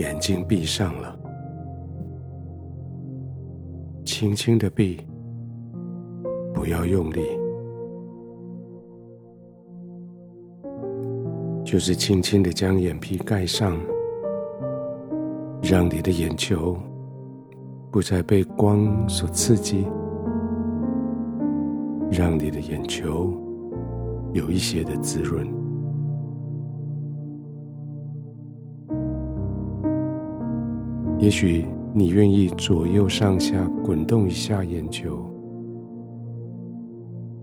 [0.00, 1.14] 眼睛闭上了，
[4.02, 4.98] 轻轻的闭，
[6.54, 7.20] 不要用力，
[11.62, 13.78] 就是轻轻的将眼皮盖上，
[15.62, 16.74] 让你的眼球
[17.92, 19.86] 不再被光所刺激，
[22.10, 23.30] 让你的眼球
[24.32, 25.59] 有一些的滋润。
[31.20, 35.22] 也许你愿意左右上下滚动一下眼球，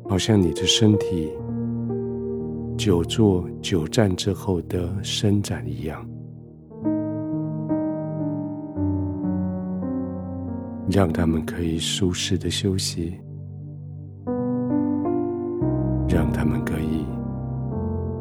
[0.09, 1.31] 好像你的身体
[2.75, 6.03] 久坐久站之后的伸展一样，
[10.89, 13.13] 让他们可以舒适的休息，
[16.09, 17.05] 让他们可以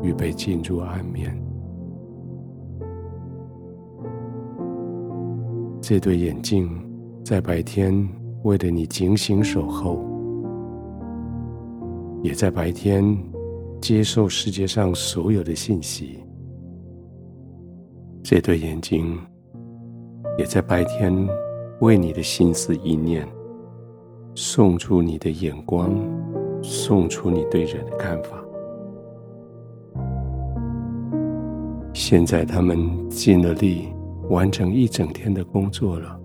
[0.03, 1.46] 预备进入安眠。
[5.89, 6.69] 这对眼睛
[7.25, 7.97] 在白天
[8.43, 10.05] 为了你警醒守候，
[12.25, 13.17] 也在白天
[13.81, 16.19] 接受世界上所有的信息。
[18.21, 19.17] 这对眼睛
[20.37, 21.15] 也在白天
[21.81, 23.25] 为你的心思意念
[24.35, 25.95] 送出你的眼光，
[26.65, 28.45] 送出你对人的看法。
[31.95, 33.87] 现在他们尽了力。
[34.29, 36.21] 完成一整天的工作了，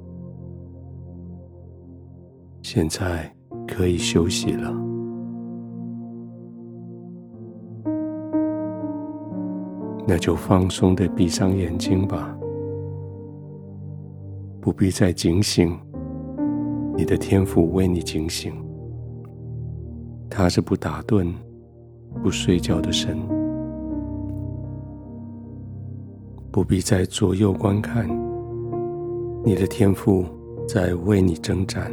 [2.61, 3.31] 现在
[3.67, 4.73] 可以休息了。
[10.07, 12.37] 那就放松的闭上眼睛吧，
[14.59, 15.77] 不必再警醒。
[16.97, 18.53] 你的天赋为你警醒，
[20.29, 21.33] 他是不打盹、
[22.21, 23.17] 不睡觉的神。
[26.51, 28.05] 不必再左右观看，
[29.41, 30.25] 你的天赋
[30.67, 31.89] 在为你征战。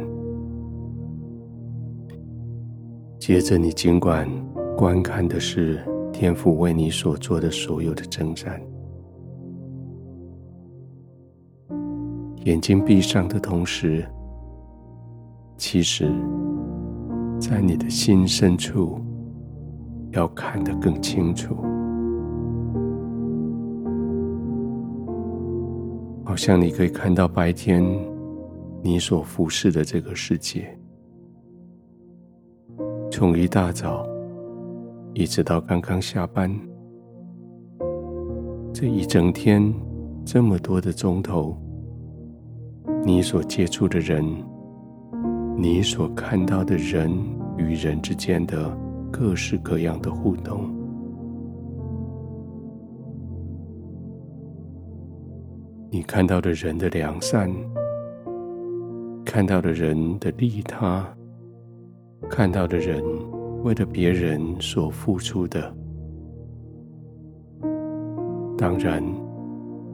[3.17, 4.27] 接着，你尽管
[4.75, 5.79] 观看的是
[6.11, 8.61] 天赋为你所做的所有的征战。
[12.43, 14.05] 眼睛闭上的同时，
[15.57, 16.11] 其实，
[17.39, 18.99] 在你的心深处，
[20.11, 21.55] 要看得更清楚。
[26.39, 27.83] 像你可以看到白天
[28.81, 30.73] 你所服侍的这个世界，
[33.11, 34.07] 从一大早
[35.13, 36.49] 一直到刚刚下班，
[38.73, 39.61] 这一整天
[40.23, 41.57] 这么多的钟头，
[43.03, 44.25] 你所接触的人，
[45.57, 47.11] 你所看到的人
[47.57, 48.73] 与人之间的
[49.11, 50.78] 各式各样的互动。
[55.91, 57.51] 你看到的人的良善，
[59.25, 61.03] 看到的人的利他，
[62.29, 63.03] 看到的人
[63.63, 65.75] 为了别人所付出的，
[68.55, 69.03] 当然，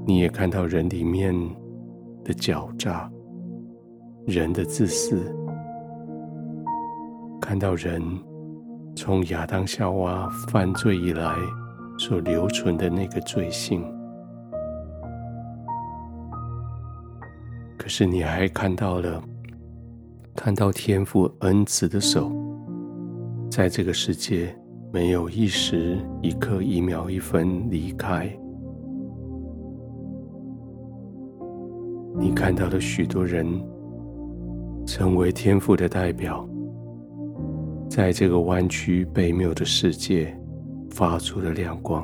[0.05, 1.33] 你也看到人里面
[2.25, 3.09] 的狡诈，
[4.25, 5.33] 人的自私，
[7.39, 8.01] 看到人
[8.97, 11.33] 从亚当夏娃犯罪以来
[11.97, 13.81] 所留存的那个罪性。
[17.85, 19.21] 可是你还看到了，
[20.35, 22.31] 看到天父恩慈的手，
[23.47, 24.57] 在这个世界
[24.91, 28.27] 没有一时一刻一秒一分离开。
[32.17, 33.45] 你看到了许多人
[34.87, 36.43] 成为天父的代表，
[37.87, 40.35] 在这个弯曲悖谬的世界
[40.89, 42.03] 发出了亮光。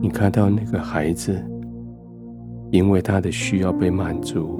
[0.00, 1.40] 你看到那个孩子。
[2.74, 4.58] 因为他的需要被满足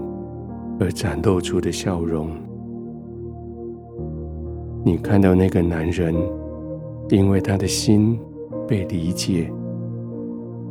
[0.78, 2.30] 而展露出的笑容，
[4.84, 6.14] 你看到那个男人，
[7.08, 8.16] 因为他的心
[8.68, 9.52] 被理解，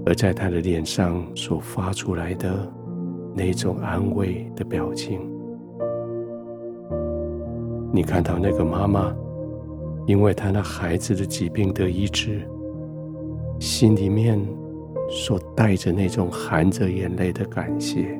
[0.05, 2.65] 而在他的脸上所发出来的
[3.35, 5.19] 那种安慰的表情。
[7.91, 9.13] 你看到那个妈妈，
[10.07, 12.39] 因为她那孩子的疾病得医治，
[13.59, 14.39] 心里面。
[15.09, 18.19] 所带着那种含着眼泪的感谢。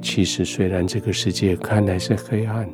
[0.00, 2.68] 其实，虽然这个世界看来是黑暗，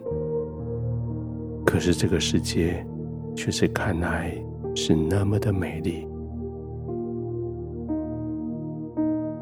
[1.65, 2.87] 可是这个世界
[3.35, 4.33] 却是看来
[4.75, 6.07] 是那么的美丽。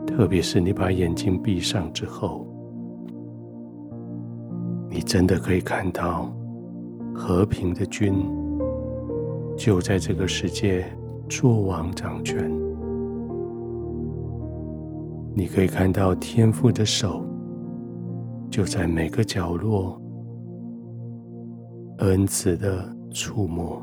[0.06, 2.46] 特别是你把眼睛闭上之后，
[4.88, 6.34] 你真的可以看到
[7.14, 8.14] 和平的君
[9.56, 10.84] 就在这个世界。
[11.34, 12.52] 作王掌权。
[15.34, 17.24] 你可以看到天父的手
[18.50, 19.98] 就在每个角落，
[22.00, 23.82] 恩慈的触摸。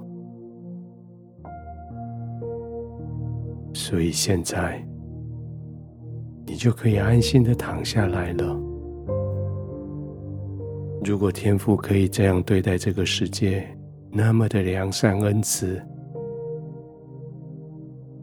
[3.73, 4.87] 所以现在，
[6.45, 8.55] 你就可以安心的躺下来了。
[11.03, 13.67] 如果天父可以这样对待这个世界，
[14.11, 15.81] 那么的良善恩慈，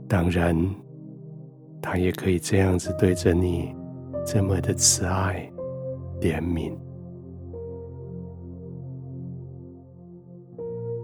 [0.08, 0.56] 当然，
[1.82, 3.74] 他也可以这样子对着你，
[4.24, 5.50] 这么的慈爱、
[6.20, 6.72] 怜悯，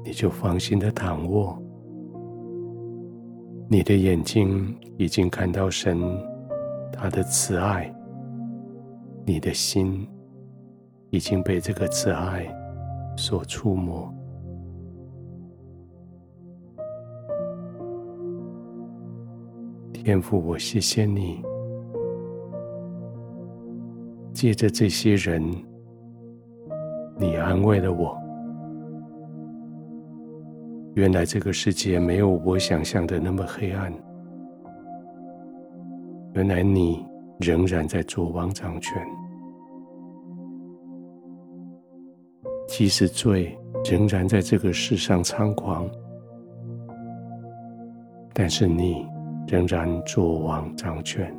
[0.05, 1.61] 你就放心的躺卧，
[3.69, 5.99] 你的眼睛已经看到神
[6.93, 7.95] 他的慈爱，
[9.27, 10.09] 你的心。
[11.15, 12.47] 已经被这个慈爱
[13.19, 14.11] 所触摸，
[20.05, 21.41] 天父，我谢谢你，
[24.35, 25.41] 借着这些人，
[27.17, 28.19] 你安慰了我。
[30.97, 33.93] 原来这个世界没有我想象的那么黑暗，
[36.35, 37.07] 原来你
[37.39, 39.01] 仍然在做王掌权。
[42.67, 43.57] 即使罪
[43.89, 45.89] 仍然在这个世上猖狂，
[48.33, 49.07] 但是你
[49.47, 51.35] 仍然作王掌权。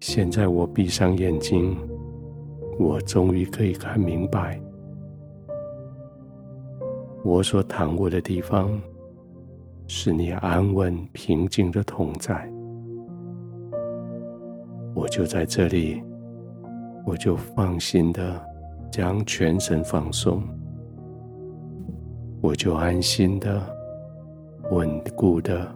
[0.00, 1.76] 现在我闭上眼睛，
[2.78, 4.60] 我终于可以看明白，
[7.24, 8.80] 我所躺卧的地方
[9.86, 12.50] 是你安稳平静的同在，
[14.94, 16.02] 我就在这里。
[17.06, 18.38] 我就放心的
[18.92, 20.42] 将全身放松，
[22.42, 23.62] 我就安心的、
[24.70, 25.74] 稳固的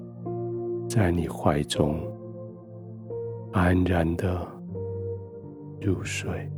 [0.86, 1.98] 在你怀中
[3.52, 4.46] 安然的
[5.80, 6.50] 入睡。